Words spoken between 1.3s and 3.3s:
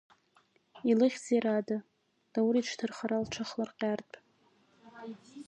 Радоу, Даур иҽҭархара